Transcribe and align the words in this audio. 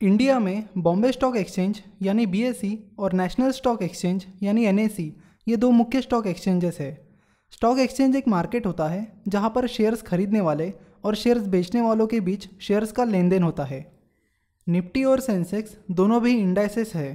India 0.00 0.38
में 0.38 0.64
Bombay 0.78 1.10
stock 1.12 1.36
exchange 1.36 1.80
यानी 2.02 2.24
BSE 2.26 2.78
और 2.98 3.12
नेशनल 3.12 3.50
स्टॉक 3.50 3.82
एक्सचेंज 3.82 4.26
यानी 4.42 4.64
एनएसई 4.64 5.12
ये 5.48 5.56
दो 5.56 5.70
मुख्य 5.70 6.00
स्टॉक 6.00 6.26
एक्सचेंजेस 6.26 6.78
है। 6.80 6.92
स्टॉक 7.52 7.78
एक्सचेंज 7.78 8.16
एक 8.16 8.28
मार्केट 8.28 8.66
होता 8.66 8.86
है 8.88 9.00
जहाँ 9.28 9.50
पर 9.54 9.66
शेयर्स 9.66 10.02
खरीदने 10.02 10.40
वाले 10.40 10.72
और 11.04 11.14
शेयर्स 11.14 11.46
बेचने 11.46 11.80
वालों 11.80 12.06
के 12.06 12.20
बीच 12.20 12.48
शेयर्स 12.60 12.92
का 12.92 13.04
लेन 13.04 13.28
देन 13.28 13.42
होता 13.42 13.64
है। 13.64 13.84
निफ्टी 14.66 15.04
और 15.04 15.20
सेंसेक्स 15.20 15.76
दोनों 15.90 16.22
भी 16.22 16.38
इंडाइसेस 16.38 16.94
है। 16.94 17.12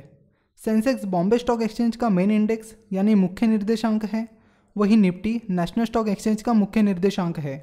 सेंसेक्स 0.62 1.06
बॉम्बे 1.08 1.38
स्टॉक 1.38 1.62
एक्सचेंज 1.62 1.96
का 1.96 2.10
मेन 2.10 2.32
इंडेक्स 2.32 2.76
यानी 2.94 3.16
मुख्य 3.16 3.48
निर्देशांक 3.48 4.06
है, 4.06 4.28
वही 4.76 4.96
निफ्टी 4.98 5.40
नेशनल 5.52 5.86
स्टॉक 5.86 6.08
एक्सचेंज 6.10 6.42
का 6.42 6.54
मुख्य 6.54 6.82
निर्देशांक 6.82 7.40
है। 7.40 7.60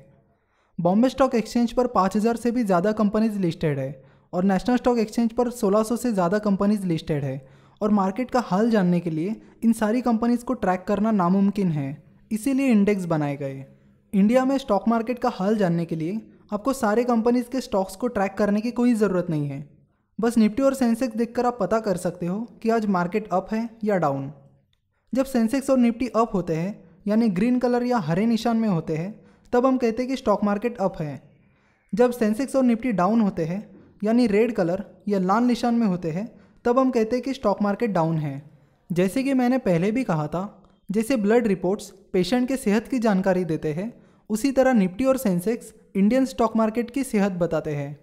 बॉम्बे 0.79 1.09
स्टॉक 1.09 1.35
एक्सचेंज 1.35 1.73
पर 1.73 1.87
5000 1.97 2.37
से 2.37 2.51
भी 2.51 2.65
ज़्यादा 2.65 2.93
कंपनीज़ 2.95 3.39
लिस्टेड 3.39 3.79
है। 3.79 4.10
और 4.33 4.45
नेशनल 4.45 4.77
स्टॉक 4.77 4.99
एक्सचेंज 4.99 5.33
पर 5.33 5.51
1600 5.51 5.97
से 5.97 6.13
ज़्यादा 6.13 6.39
कंपनीज़ 6.39 6.87
लिस्टेड 6.87 7.25
है। 7.25 7.49
और 7.81 7.91
मार्केट 7.91 8.31
का 8.31 8.41
हाल 8.41 8.71
जानने 8.71 9.01
के 9.01 9.11
लिए 9.11 9.35
इन 9.65 9.73
सारी 9.73 10.01
कंपनीज़ 10.01 10.45
को 10.45 10.55
ट्रैक 10.55 10.85
करना 10.89 11.11
नामुमकिन 11.11 11.69
है। 11.69 12.03
इसीलिए 12.31 12.67
इंडेक्स 12.67 13.05
बनाए 13.05 13.37
गए। 13.37 13.65
इंडिया 14.13 14.45
में 14.45 14.59
स्टॉक 14.59 14.89
मार्केट 14.89 15.19
का 15.19 15.29
हाल 15.29 15.57
जानने 15.57 15.85
के 15.85 15.97
लिए 15.97 16.21
आपको 16.53 16.73
सारे 16.73 17.05
कंपनीज़ 17.05 17.49
के 17.51 17.61
स्टॉक्स 17.61 17.97
को 17.97 18.09
ट्रैक 18.09 18.35
करने 18.35 18.61
की 18.61 18.71
कोई 18.71 18.95
ज़रूरत 18.95 19.31
नहीं 19.31 19.49
है। 19.49 19.69
बस 20.21 20.39
निफ्टी 20.39 20.63
और 20.63 20.75
सेंसेक्स 20.75 21.17
देखकर 21.17 21.47
आप 21.47 21.57
पता 21.61 21.79
कर 21.81 21.97
सकते 21.97 22.27
हो 22.27 22.39
कि 22.63 22.71
आज 22.71 22.87
मार्केट 22.87 23.29
अप 23.29 23.49
है 23.53 23.69
या 23.85 23.97
डाउन 23.97 24.33
जब 25.15 25.25
सेंसेक्स 25.25 25.71
और 25.71 25.79
निफ्टी 25.79 26.07
अप 26.07 26.35
होते 26.35 26.57
हैं, 26.57 26.85
यानी 27.07 27.29
ग्रीन 27.29 27.59
कलर 27.59 27.83
या 27.83 27.99
हरे 27.99 28.27
निशान 28.27 28.57
में 28.57 28.69
होते 28.69 28.97
हैं, 28.97 29.21
तब 29.53 29.67
हम 29.67 29.79
कहते 29.79 30.03
हैं 30.03 30.09
कि 30.11 30.17
स्टॉक 30.17 30.45
मार्केट 30.45 30.79
अप 30.79 31.01
है। 31.01 31.23
जब 31.95 32.11
सेंसेक्स 32.11 32.57
और 32.57 32.63
निफ्टी 32.63 32.93
डाउन 32.93 33.21
होते 33.21 33.45
हैं 33.45 33.70
यानी 34.03 34.27
रेड 34.27 34.53
कलर 34.53 34.85
या 35.09 35.19
लाल 35.19 35.45
निशान 35.45 35.75
में 35.75 35.87
होते 35.87 36.11
हैं, 36.11 36.31
तब 36.65 36.79
हम 36.79 36.91
कहते 36.91 37.17
हैं 37.17 37.25
कि 37.25 37.35
स्टॉक 37.35 37.63
मार्केट 37.63 37.91
डाउन 37.91 38.19
है। 38.19 38.43
जैसे 38.91 39.23
कि 39.23 39.35
मैंने 39.35 39.59
पहले 39.59 39.91
भी 39.91 40.05
कहा 40.05 40.27
था, 40.27 40.63
जैसे 40.89 41.17
ब्लड 41.17 41.47
रिपोर्ट्स 41.47 41.93
पेशेंट 42.13 42.49
के 42.49 42.57
सेहत 42.57 42.89
की 42.89 42.99
जानकारी 42.99 43.45
देते 43.45 43.73
हैं, 43.73 43.93
उसी 44.31 44.53
तरह 44.53 44.73
निफ्टी 44.73 45.05
और 45.05 45.17
सेंसेक्स 45.17 45.73
इंडियन 45.97 46.25
स्टॉक 46.25 46.57
मार्केट 46.57 46.91
की 46.91 47.05
सेहत 47.05 47.33
बताते 47.33 47.75
हैं। 47.75 47.99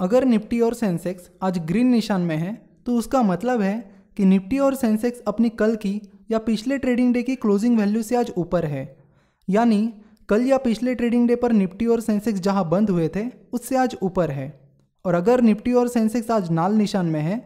अगर 0.00 0.24
निफ्टी 0.24 0.60
और 0.60 0.74
सेंसेक्स 0.74 1.30
आज 1.42 1.58
ग्रीन 1.58 1.86
निशान 1.86 2.20
में 2.20 2.36
है 2.36 2.54
तो 2.86 2.96
उसका 2.96 3.22
मतलब 3.22 3.60
है 3.60 3.74
कि 4.16 4.24
निफ्टी 4.24 4.58
और 4.58 4.74
सेंसेक्स 4.74 5.22
अपनी 5.26 5.48
कल 5.50 5.76
की 5.76 6.00
या 6.30 6.38
पिछले 6.38 6.78
ट्रेडिंग 6.78 7.12
डे 7.14 7.22
की 7.22 7.36
क्लोजिंग 7.36 7.78
वैल्यू 7.78 8.02
से 8.02 8.16
आज 8.16 8.32
ऊपर 8.36 8.64
है। 8.64 8.96
यानी 9.48 9.92
कल 10.28 10.46
या 10.46 10.58
पिछले 10.58 10.94
ट्रेडिंग 10.94 11.26
डे 11.28 11.36
पर 11.36 11.52
निफ्टी 11.52 11.86
और 11.86 12.00
सेंसेक्स 12.00 12.40
जहाँ 12.40 12.68
बंद 12.68 12.90
हुए 12.90 13.08
थे, 13.08 13.24
उससे 13.52 13.76
आज 13.76 13.96
ऊपर 14.02 14.30
है। 14.30 14.63
और 15.04 15.14
अगर 15.14 15.40
निफ्टी 15.40 15.72
और 15.72 15.88
सेंसेक्स 15.88 16.30
आज 16.30 16.50
नाल 16.50 16.74
निशान 16.74 17.06
में 17.06 17.20
है 17.20 17.38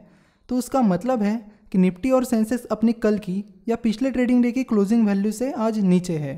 तो 0.48 0.56
उसका 0.56 0.83
मतलब 0.83 1.23
है 1.23 1.37
कि 1.73 1.78
निफ्टी 1.78 2.11
और 2.11 2.25
सेंसेक्स 2.25 2.64
अपनी 2.67 2.92
कल 2.95 3.19
की 3.19 3.45
या 3.69 3.77
पिछले 3.77 4.11
ट्रेडिंग 4.11 4.42
डे 4.42 4.53
की 4.53 4.64
क्लोजिंग 4.64 5.06
वैल्यू 5.06 5.33
से 5.33 5.51
आज 5.53 5.79
नीचे 5.79 6.17
है। 6.19 6.36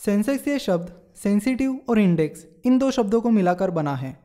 सेंसेक्स 0.00 0.46
ये 0.48 0.58
शब्द, 0.58 0.92
सेंसिटिव 1.16 1.78
और 1.88 1.98
इंडेक्स, 1.98 2.46
इन 2.64 2.78
दो 2.78 2.90
शब्दों 2.90 3.20
को 3.20 3.30
मिलाकर 3.30 3.70
बना 3.70 3.94
है। 3.94 4.18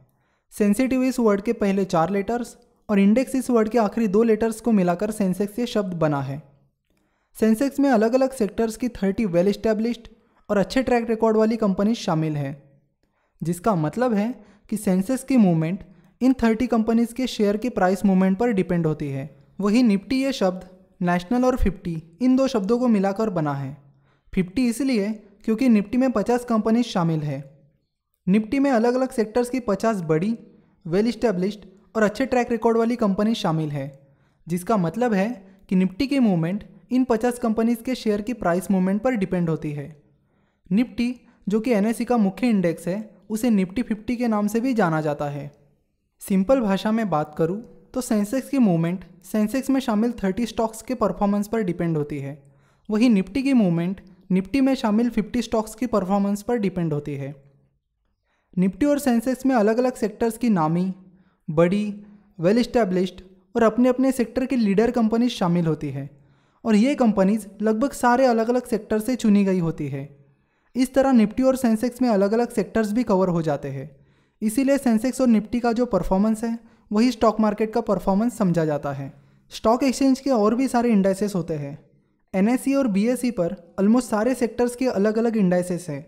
सेंसिटिव 0.54 1.04
इस 1.04 1.20
वर्ड 1.20 1.42
के 1.42 1.54
पहले 1.54 1.86
चार 1.86 2.10
लेटर्स 2.10 2.56
और 2.90 3.00
इंडेक्स 3.00 3.36
इस 3.36 3.50
वर्ड 3.50 3.70
के 3.70 3.78
आखिरी 3.78 4.08
दो 4.08 4.22
लेटर्स 4.24 4.62
को 4.62 4.72
मिलाकर 4.72 5.12
सेंसेक्स 5.12 5.60
ये 5.60 5.66
शब्द 5.66 5.94
बना 5.96 6.22
है। 6.22 6.42
सेंसेक्स 7.36 7.80
में 7.80 7.90
अलग 7.90 8.14
अलग 8.14 8.34
सेक्टर्स 8.34 8.78
की 8.78 8.90
थर्टी 8.92 9.26
वेल 9.28 9.48
इस्टेब्लिश्ड 9.48 10.08
और 10.50 10.58
अच्छे 10.58 10.84
ट्रैक 10.84 11.10
रिकॉर्ड 11.10 11.38
वाली 11.38 11.58
कंपनीज़ 11.58 11.98
शामिल 11.98 12.38
है, 12.38 12.62
जिसका 13.42 13.76
मतलब 13.76 14.14
है 14.14 14.34
कि 14.70 14.78
सेंसेक्स 14.78 15.24
की 15.24 15.38
मूवमेंट 15.38 15.84
इन 16.22 16.34
थर्टी 16.34 16.68
कंपनीज़ 16.68 17.14
के 17.14 17.28
शेयर 17.28 17.58
की 17.58 17.70
प्राइस 17.70 18.06
मूवमेंट 18.06 18.38
पर 18.38 18.52
डिपेंड 18.52 18.88
होती 18.88 19.10
है। 19.10 19.38
वही 19.60 19.84
निफ्टी 19.84 20.24
ये 20.24 20.34
शब्द, 20.34 20.70
नेशनल 21.02 21.46
और 21.46 21.58
फिफ्टी, 21.58 22.04
इन 22.22 22.36
दो 22.36 22.48
शब्दों 22.48 22.80
को 22.80 22.88
मिलाकर 22.88 23.30
बना 23.30 23.54
है। 23.54 23.78
फिफ्टी 24.36 24.68
इसलिए 24.68 25.12
क्योंकि 25.44 25.70
निफ्टी 25.70 25.98
में 25.98 26.12
पचास 26.12 26.46
कंपनीज़ 26.46 26.86
शामिल 26.86 27.20
है। 27.20 27.60
निफ्टी 28.30 28.60
में 28.60 28.72
अलग 28.72 28.94
अलग 28.94 29.12
सेक्टर्स 29.12 29.50
की 29.50 29.60
पचास 29.60 30.02
बड़ी 30.02 30.38
वेल 30.88 31.08
इस्टेब्लिश्ड 31.08 31.60
और 31.96 32.04
अच्छे 32.04 32.26
ट्रैक 32.26 32.52
रिकॉर्ड 32.52 32.78
वाली 32.78 32.96
कंपनी 32.96 33.36
शामिल 33.36 33.70
है। 33.70 34.08
जिसका 34.48 34.78
मतलब 34.78 35.14
है 35.14 35.58
कि 35.70 35.76
निफ्टी 35.76 36.08
की 36.08 36.20
मूवमेंट 36.20 36.64
इन 36.92 37.04
पचास 37.04 37.40
कंपनीज़ 37.40 37.84
के 37.84 37.96
शेयर 37.96 38.22
की 38.22 38.34
प्राइस 38.34 38.72
मूवमेंट 38.72 39.02
पर 39.02 39.12
डिपेंड 39.12 39.50
होती 39.50 39.72
है। 39.72 40.02
निफ्टी, 40.72 41.16
जो 41.50 41.60
कि 41.60 41.72
एन 41.72 41.94
का 41.94 42.18
मुख्य 42.18 42.48
इंडेक्स 42.48 42.88
है, 42.88 43.10
उसे 43.30 43.50
निफ्टी 43.50 43.82
फिफ्टी 43.82 44.16
के 44.16 44.28
नाम 44.28 44.48
से 44.48 44.60
भी 44.60 44.74
जाना 44.74 45.02
जाता 45.02 45.26
है। 45.26 45.65
सिंपल 46.22 46.60
भाषा 46.60 46.92
में 46.92 47.10
बात 47.10 47.34
करूँ 47.38 47.58
तो 47.94 48.02
सेंसेक्स 48.02 48.50
की 48.50 48.58
मूवमेंट 48.58 49.04
सेंसेक्स 49.24 49.70
में 49.70 49.80
शामिल 49.80 50.12
30 50.12 50.46
स्टॉक्स 50.46 50.82
के 50.82 50.94
परफॉर्मेंस 50.94 51.48
पर 51.48 51.62
डिपेंड 51.62 51.98
होती 51.98 52.20
है। 52.20 52.32
वही 52.90 53.10
निफ्टी 53.10 53.44
की 53.44 53.54
मूवमेंट 53.54 54.02
निफ्टी 54.32 54.62
में 54.62 54.74
शामिल 54.76 55.10
50 55.10 55.42
स्टॉक्स 55.42 55.76
की 55.76 55.86
परफॉर्मेंस 55.86 56.42
पर 56.42 56.58
डिपेंड 56.58 56.94
होती 56.94 57.16
है। 57.16 57.34
निफ्टी 58.54 58.86
और 58.86 59.00
सेंसेक्स 59.00 59.46
में 59.46 59.56
अलग 59.56 59.78
अलग 59.78 59.96
सेक्टर्स 59.96 60.38
की 60.38 60.50
नामी, 60.50 60.94
बड़ी 61.48 62.06
वेल 62.40 62.58
इस्टेब्लिश्ड 62.58 63.22
और 63.56 63.64
अपने 63.64 63.90
अपने 63.90 64.12
सेक्टर 64.12 64.46
की 64.46 64.56
लीडर 64.56 64.92
कंपनीज़ 64.92 65.32
शामिल 65.32 65.68
होती 65.68 65.90
है, 65.90 66.10
और 66.66 66.76
ये 66.76 66.96
कंपनीज़ 66.96 67.46
लगभग 67.62 67.92
सारे 67.92 68.26
अलग 68.26 68.50
अलग 68.50 68.66
सेक्टर 68.66 69.00
से 69.00 69.16
चुनी 69.16 69.44
गई 69.46 69.60
होती 69.60 69.88
है। 69.88 70.08
इस 70.76 70.94
तरह 70.94 71.12
निफ्टी 71.12 71.44
और 71.44 71.56
सेंसेक्स 71.56 72.02
में 72.02 72.10
अलग 72.10 72.34
अलग 72.34 72.50
सेक्टर्स 72.50 72.92
भी 72.92 73.04
कवर 73.04 73.30
हो 73.30 73.42
जाते 73.42 73.68
हैं। 73.68 74.05
इसीलिए 74.42 74.78
सेंसेक्स 74.78 75.22
और 75.22 75.28
निफ्टी 75.28 75.60
का 75.60 75.72
जो 75.72 75.86
परफॉर्मेंस 75.86 76.44
है 76.44 76.58
वही 76.92 77.12
स्टॉक 77.12 77.40
मार्केट 77.40 77.74
का 77.74 77.82
परफॉर्मेंस 77.82 78.38
समझा 78.38 78.66
जाता 78.66 78.92
है। 78.94 79.14
स्टॉक 79.52 79.84
एक्सचेंज 79.84 80.20
के 80.20 80.30
और 80.30 80.56
भी 80.56 80.68
सारे 80.68 80.90
इंडाइसेस 80.90 81.36
होते 81.36 81.54
हैं। 81.54 81.78
एन 82.34 82.58
और 82.78 82.88
बी 82.88 83.32
पर 83.32 83.56
ऑलमोस्ट 83.80 84.10
सारे 84.10 84.36
सेक्टर्स 84.36 84.76
के 84.76 84.88
अलग 84.88 85.18
अलग 85.18 85.38
इंडाइसेस 85.38 85.90
हैं। 85.90 86.06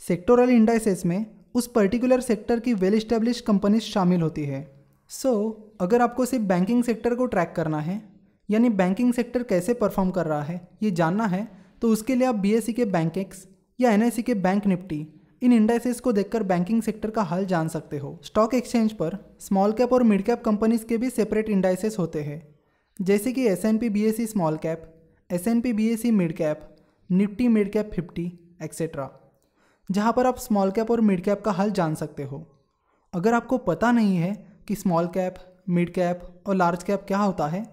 सेक्टोरल 0.00 0.50
इंडाइसेस 0.50 1.06
में 1.06 1.26
उस 1.54 1.66
पर्टिकुलर 1.66 2.20
सेक्टर 2.20 2.60
की 2.60 2.74
वेल 2.74 2.94
इस्टेब्लिश 2.94 3.40
कंपनीज़ 3.40 3.82
शामिल 3.82 4.22
होती 4.22 4.44
है। 4.44 4.62
सो 5.08 5.30
so, 5.30 5.82
अगर 5.82 6.02
आपको 6.02 6.24
सिर्फ़ 6.24 6.44
बैंकिंग 6.44 6.84
सेक्टर 6.84 7.14
को 7.14 7.26
ट्रैक 7.26 7.52
करना 7.56 7.80
है 7.80 8.02
यानी 8.50 8.68
बैंकिंग 8.68 9.12
सेक्टर 9.14 9.42
कैसे 9.42 9.74
परफॉर्म 9.74 10.10
कर 10.10 10.26
रहा 10.26 10.42
है 10.42 10.68
ये 10.82 10.90
जानना 10.90 11.26
है 11.26 11.48
तो 11.82 11.88
उसके 11.88 12.14
लिए 12.14 12.26
आप 12.26 12.34
बी 12.34 12.60
के 12.72 12.84
बैंक 12.84 13.18
एक्स 13.18 13.46
या 13.80 13.90
एन 13.90 14.10
के 14.10 14.34
बैंक 14.34 14.66
निफ्टी 14.66 15.19
इन 15.42 15.52
इंडाइसेस 15.52 16.00
को 16.00 16.12
देखकर 16.12 16.42
बैंकिंग 16.42 16.82
सेक्टर 16.82 17.10
का 17.10 17.22
हाल 17.22 17.44
जान 17.46 17.68
सकते 17.68 17.98
हो। 17.98 18.18
स्टॉक 18.24 18.54
एक्सचेंज 18.54 18.92
पर 18.92 19.16
स्मॉल 19.40 19.72
कैप 19.72 19.92
और 19.92 20.02
मिड 20.02 20.22
कैप 20.22 20.42
कंपनीज़ 20.44 20.84
के 20.86 20.96
भी 20.96 21.10
सेपरेट 21.10 21.48
इंडाइसेस 21.48 21.98
होते 21.98 22.22
हैं। 22.22 22.42
जैसे 22.98 23.32
कि 23.32 23.46
S 23.46 23.64
and 23.64 23.78
P 23.78 23.88
B 23.88 24.04
S 24.04 24.16
C 24.16 24.26
small 24.26 24.56
cap 24.56 24.94
S 25.30 25.48
and 25.48 25.60
P 25.60 25.72
B 25.72 25.88
S 25.88 26.02
C 26.02 26.10
mid 26.10 26.36
cap 26.36 26.68
Nifty 27.10 27.48
mid 27.48 27.72
cap 27.72 27.90
fifty 27.92 28.32
etcetera 28.62 29.08
जहाँ 29.90 30.12
पर 30.12 30.26
आप 30.26 30.38
स्मॉल 30.38 30.70
कैप 30.70 30.90
और 30.90 31.00
मिड 31.00 31.22
कैप 31.24 31.40
का 31.40 31.52
हाल 31.52 31.70
जान 31.70 31.94
सकते 31.94 32.22
हो। 32.22 32.46
अगर 33.12 33.34
आपको 33.34 33.58
पता 33.58 33.92
नहीं 33.92 34.16
है 34.16 34.34
कि 34.68 34.74
स्मॉल 34.74 35.06
कैप 35.06 35.34
मिड 35.68 35.92
कैप 35.94 36.20
और 36.46 36.54
लार्ज 36.54 36.82
कैप 36.82 37.04
क्या 37.08 37.18
होता 37.18 37.46
है 37.46 37.64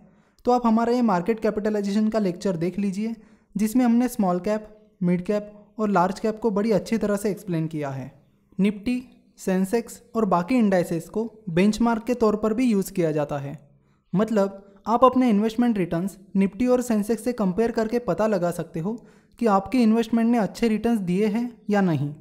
तो 0.45 0.51
आप 0.51 0.65
हमारा 0.65 0.93
ये 0.93 1.01
मार्केट 1.01 1.39
कैपिटलाइजेशन 1.39 2.07
का 2.09 2.19
लेक्चर 2.19 2.57
देख 2.57 2.79
लीजिए, 2.79 3.15
जिसमें 3.55 3.83
हमने 3.85 4.07
स्मॉल 4.07 4.39
कैप 4.39 4.67
मिड 5.03 5.21
कैप 5.21 5.56
और 5.79 5.89
लार्ज 5.89 6.19
कैप 6.19 6.39
को 6.39 6.51
बड़ी 6.51 6.71
अच्छी 6.71 6.97
तरह 6.97 7.15
से 7.15 7.31
एक्सप्लेन 7.31 7.67
किया 7.67 7.89
है। 7.89 8.11
निफ्टी, 8.59 9.03
सेंसेक्स 9.37 10.01
और 10.15 10.25
बाकी 10.25 10.55
इंडाइसेस 10.55 11.09
को 11.09 11.43
बेंचमार्क 11.49 12.03
के 12.03 12.13
तौर 12.13 12.35
पर 12.35 12.53
भी 12.53 12.65
यूज़ 12.65 12.93
किया 12.93 13.11
जाता 13.11 13.37
है। 13.37 13.69
मतलब 14.15 14.63
आप 14.87 15.03
अपने 15.05 15.29
इन्वेस्टमेंट 15.29 15.77
रिटर्न्स 15.77 16.17
निफ्टी 16.35 16.67
और 16.67 16.81
सेंसेक्स 16.81 17.23
से 17.23 17.33
कंपेयर 17.33 17.71
करके 17.71 17.99
पता 17.99 18.27
लगा 18.27 18.51
सकते 18.51 18.79
हो 18.79 19.05
कि 19.39 19.45
आपके 19.45 19.77
इन्वेस्टमेंट 19.77 20.29
ने 20.29 20.37
अच्छे 20.37 20.67
रिटर्न्स 20.67 20.99
दिए 20.99 21.25
हैं 21.25 21.61
या 21.69 21.81
नहीं। 21.81 22.13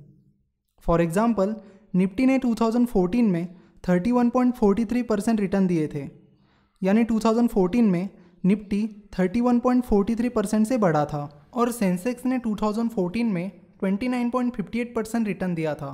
फॉर 0.79 1.01
एग्ज़ाम्पल 1.01 1.57
निफ्टी 1.95 2.27
ने 2.27 2.39
2014 2.39 3.23
में 3.23 3.57
31.43 3.85 5.03
परसेंट 5.03 5.41
रिटर्न 5.41 5.67
दिए 5.67 5.89
थे। 5.95 6.09
यानी 6.83 7.05
2014 7.05 7.83
में 7.83 8.09
निफ्टी 8.45 9.09
31.43 9.13 10.29
परसेंट 10.29 10.67
से 10.67 10.79
बढ़ा 10.79 11.05
था। 11.05 11.36
और 11.57 11.71
सेंसेक्स 11.73 12.25
ने 12.27 12.39
2014 12.41 13.33
में 13.33 13.51
29.58 13.83 14.95
परसेंट 14.95 15.27
रिटर्न 15.27 15.55
दिया 15.55 15.75
था। 15.75 15.91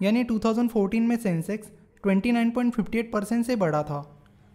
यानी 0.00 0.24
2014 0.24 1.00
में 1.00 1.16
सेंसेक्स 1.18 1.70
29.58 2.04 3.12
परसेंट 3.12 3.46
से 3.46 3.56
बढ़ा 3.56 3.82
था। 3.82 4.02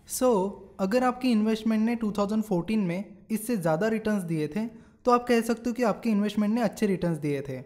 सो 0.09 0.27
so, 0.27 0.75
अगर 0.79 1.03
आपकी 1.03 1.31
इन्वेस्टमेंट 1.31 1.85
ने 1.85 1.95
2014 1.97 2.85
में 2.85 3.03
इससे 3.31 3.57
ज़्यादा 3.57 3.87
रिटर्न्स 3.87 4.23
दिए 4.23 4.47
थे 4.47 4.65
तो 5.05 5.11
आप 5.11 5.25
कह 5.27 5.41
सकते 5.41 5.69
हो 5.69 5.73
कि 5.73 5.83
आपकी 5.83 6.09
इन्वेस्टमेंट 6.09 6.53
ने 6.53 6.61
अच्छे 6.61 6.87
रिटर्न्स 6.87 7.17
दिए 7.19 7.41
थे। 7.41 7.59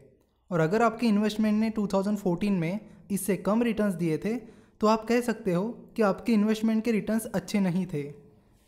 और 0.51 0.59
अगर 0.59 0.81
आपकी 0.81 1.07
इन्वेस्टमेंट 1.07 1.59
ने 1.59 1.69
2014 1.71 2.59
में 2.59 2.79
इससे 3.11 3.35
कम 3.39 3.63
रिटर्न्स 3.63 3.93
दिए 3.95 4.17
थे 4.17 4.35
तो 4.81 4.87
आप 4.87 5.05
कह 5.05 5.21
सकते 5.21 5.53
हो 5.53 5.63
कि 5.95 6.01
आपके 6.01 6.33
इन्वेस्टमेंट 6.33 6.83
के 6.83 6.91
रिटर्न्स 6.91 7.25
अच्छे 7.35 7.59
नहीं 7.59 7.85
थे। 7.93 8.03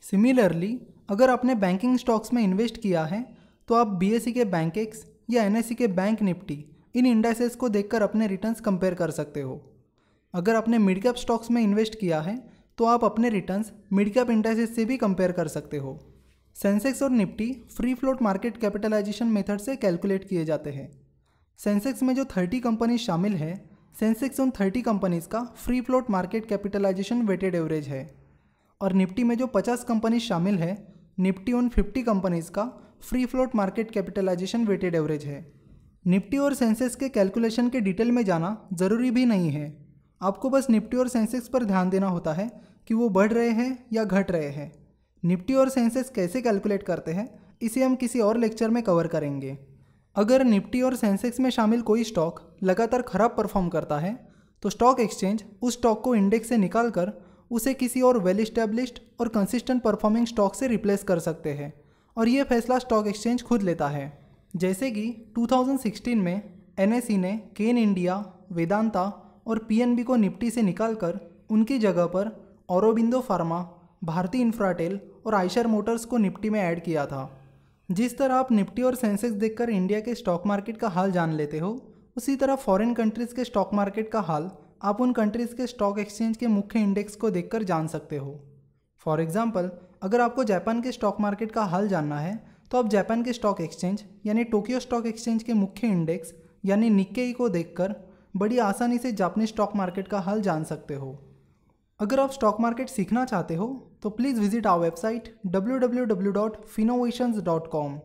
सिमिलरली 0.04 0.78
अगर 1.10 1.30
आपने 1.30 1.56
बैंकिंग 1.58 1.98
स्टॉक्स 1.98 2.34
में 2.34 2.42
इन्वेस्ट 2.44 2.82
किया 2.82 3.04
है 3.06 3.26
तो 3.68 3.76
आप 3.76 3.88
बी 3.88 4.20
के 4.34 4.46
बैंक 4.46 4.78
एक्स 4.78 5.06
या 5.30 5.44
एन 5.44 5.62
के 5.62 5.88
बैंक 5.88 6.22
निफ्टी 6.22 6.66
इन 6.96 7.06
इंडाइसेस 7.06 7.56
को 7.56 7.70
देखकर 7.70 8.02
अपने 8.02 8.28
रिटर्न्स 8.28 8.60
कंपेयर 8.60 8.94
कर 8.94 9.12
सकते 9.12 9.42
हो। 9.42 9.62
अगर 10.34 10.56
आपने 10.56 10.78
मिड 10.78 11.02
कैप 11.02 11.16
स्टॉक्स 11.16 11.52
में 11.52 11.62
इन्वेस्ट 11.62 12.00
किया 12.00 12.22
है 12.22 12.36
तो 12.78 12.86
आप 12.86 13.04
अपने 13.06 13.30
रिटर्न्स 13.30 13.72
मिड 13.94 14.14
कैप 14.14 14.30
इंडाइसेस 14.30 14.76
से 14.76 14.86
भी 14.86 14.98
कंपेयर 14.98 15.32
कर 15.32 15.48
सकते 15.48 15.78
हो। 15.78 16.00
सेंसेक्स 16.56 17.04
और 17.04 17.10
Nifty 17.10 17.52
free 17.78 17.94
float 17.94 18.22
market 18.22 18.58
capitalisation 18.58 19.28
method 19.28 19.60
से 19.60 19.76
कैलकुलेट 19.76 20.28
किए 20.30 20.46
जाते 20.46 20.72
हैं। 20.72 20.90
सेंसेक्स 21.60 22.04
में 22.04 22.16
जो 22.16 22.26
थर्टी 22.26 22.60
कंपनीज़ 22.60 23.02
शामिल 23.02 23.36
है 23.36 23.54
सेंसेक्स 24.00 24.40
उन 24.40 24.52
थर्टी 24.52 24.82
कंपनीज़ 24.82 25.28
का 25.28 25.44
free 25.56 25.82
float 25.82 26.10
market 26.10 26.46
capitalisation 26.46 27.22
weighted 27.22 27.56
average 27.56 27.88
है। 27.88 28.10
और 28.82 28.94
निफ्टी 28.94 29.24
में 29.24 29.38
जो 29.38 29.48
पचास 29.48 29.84
कंपनीज़ 29.84 30.24
शामिल 30.24 30.58
है 30.60 30.78
निफ्टी 31.20 31.54
उन 31.54 31.70
फिफ्टी 31.70 32.04
कंपनीज़ 32.04 32.52
का 32.52 32.64
free 33.06 33.26
float 33.26 33.56
market 33.56 33.90
capitalisation 33.92 34.66
weighted 34.66 34.96
average 34.96 35.24
है। 35.26 35.46
निफ्टी 36.06 36.38
और 36.38 36.54
सेंसेक्स 36.54 36.96
के 36.96 37.10
कैलकुलेशन 37.10 37.68
के 37.70 37.80
डिटेल 37.80 38.12
में 38.12 38.24
जाना 38.26 38.58
ज़रूरी 38.74 39.12
भी 39.12 39.26
नहीं 39.26 39.50
है। 39.50 39.66
आपको 40.22 40.50
बस 40.50 40.70
निफ्टी 40.70 40.98
और 40.98 41.08
सेंसेक्स 41.08 41.48
पर 41.48 41.64
ध्यान 41.64 41.90
देना 41.90 42.08
होता 42.08 42.34
है 42.34 42.50
कि 42.88 42.94
वो 42.94 43.10
बढ़ 43.10 43.32
रहे 43.34 43.50
हैं 43.50 43.86
या 43.94 44.04
घट 44.04 44.32
रहे 44.32 44.50
हैं। 44.50 44.72
निफ्टी 45.24 45.54
और 45.54 45.70
सेंसेक्स 45.70 46.10
कैसे 46.10 46.42
कैलकुलेट 46.42 46.84
करते 46.84 47.12
हैं, 47.12 47.30
इसे 47.62 47.84
हम 47.84 47.96
किसी 47.96 48.20
और 48.20 48.38
लेक्चर 48.38 48.70
में 48.70 48.82
कवर 48.84 49.08
करेंगे। 49.08 49.58
अगर 50.16 50.44
निफ्टी 50.44 50.82
और 50.82 50.96
सेंसेक्स 50.96 51.40
में 51.40 51.50
शामिल 51.50 51.82
कोई 51.82 52.04
स्टॉक 52.04 52.42
लगातार 52.64 53.02
खराब 53.04 53.36
परफॉर्म 53.38 53.70
करता 53.70 54.00
है 54.00 54.18
तो 54.64 54.70
स्टॉक 54.70 55.00
एक्सचेंज 55.00 55.44
उस 55.62 55.74
स्टॉक 55.74 56.04
को 56.04 56.16
इंडेक्स 56.16 56.50
से 56.50 56.58
निकाल 56.58 56.90
कर 56.90 57.14
उसे 57.52 57.74
किसी 57.76 58.02
और 58.02 58.18
वेल 58.20 58.40
इस्टेब्लिश्ड 58.40 59.00
और 59.20 59.28
कंसिस्टेंट 59.30 59.82
परफॉर्मिंग 59.82 60.28
स्टॉक 60.28 60.56
से 60.56 60.68
रिप्लेस 60.68 61.04
कर 61.04 61.20
सकते 61.22 61.54
हैं। 61.54 61.74
और 62.18 62.28
ये 62.28 62.44
फैसला 62.44 62.78
स्टॉक 62.80 63.08
एक्सचेंज 63.08 63.44
खुद 63.44 63.62
लेता 63.62 63.88
है। 63.88 64.06
जैसे 64.56 64.92
कि 64.92 65.06
2016 65.38 66.16
में 66.16 66.42
एन 66.80 67.02
ने 67.12 67.38
केन 67.58 67.78
इंडिया 67.78 68.24
वेदांता 68.52 69.04
और 69.48 69.60
पीएनबी 69.60 70.04
को 70.04 70.16
निफ्टी 70.16 70.50
से 70.50 70.62
निकालकर 70.62 71.20
उनकी 71.52 71.80
जगह 71.80 72.06
पर 72.06 72.32
औरबिंदो 72.70 73.20
फार्मा 73.22 73.60
भारती 74.04 74.42
इंफ्राटेल 74.42 75.00
और 75.26 75.36
आयशर 75.36 75.68
मोटर्स 75.68 76.06
को 76.06 76.18
निफ्टी 76.18 76.50
में 76.50 76.60
ऐड 76.60 76.84
किया 76.84 77.06
था। 77.06 77.30
जिस 77.90 78.18
तरह 78.18 78.36
आप 78.36 78.52
निफ्टी 78.52 78.82
और 78.82 78.96
सेंसेक्स 78.96 79.36
देखकर 79.36 79.70
इंडिया 79.70 80.00
के 80.00 80.16
स्टॉक 80.16 80.46
मार्केट 80.48 80.78
का 80.78 80.88
हाल 80.88 81.12
जान 81.12 81.34
लेते 81.34 81.60
हो, 81.60 81.80
उसी 82.18 82.36
तरह 82.36 82.56
फॉरेन 82.56 82.94
कंट्रीज़ 82.94 83.36
के 83.36 83.44
स्टॉक 83.44 83.74
मार्केट 83.74 84.10
का 84.12 84.22
हाल 84.22 84.50
आप 84.84 85.02
उन 85.02 85.14
कंट्रीज़ 85.14 85.56
के 85.56 85.68
स्टॉक 85.68 86.00
एक्सचेंज 86.00 86.38
के 86.38 86.48
मुख्य 86.48 86.80
इंडेक्स 86.80 87.16
को 87.16 87.30
देखकर 87.30 87.64
जान 87.64 87.88
सकते 87.88 88.18
हो। 88.18 88.40
फॉर 89.06 89.22
एग्ज़ाम्पल 89.22 89.70
अगर 90.06 90.22
आपको 90.22 90.44
जापान 90.44 90.82
के 90.82 90.92
स्टॉक 90.92 91.20
मार्केट 91.20 91.52
का 91.52 91.64
हाल 91.64 91.88
जानना 91.88 92.20
है 92.20 92.48
तो 92.72 92.78
आप 92.78 92.88
जापान 92.88 93.24
के 93.24 93.34
स्टॉक 93.34 93.62
एक्सचेंज 93.62 94.04
यानी 94.26 94.44
टोक्यो 94.44 94.80
स्टॉक 94.80 95.06
एक्सचेंज 95.06 95.44
के 95.44 95.54
मुख्य 95.54 95.88
इंडेक्स 95.88 96.34
यानी 96.66 96.90
निक्केई 96.90 97.34
को 97.34 97.50
देखकर 97.50 97.96
बड़ी 98.38 98.58
आसानी 98.58 98.98
से 98.98 99.12
जापानी 99.12 99.48
स्टॉक 99.48 99.76
मार्केट 99.76 100.08
का 100.08 100.20
हाल 100.20 100.42
जान 100.42 100.64
सकते 100.64 100.94
हो। 100.94 101.20
अगर 102.00 102.20
आप 102.20 102.32
स्टॉक 102.32 102.60
मार्केट 102.60 102.90
सीखना 102.90 103.26
चाहते 103.26 103.56
हो 103.56 103.98
तो 104.02 104.10
please 104.10 104.40
visit 104.40 104.68
our 104.68 104.84
website 104.84 105.40
www.finnovations.com 105.48 107.98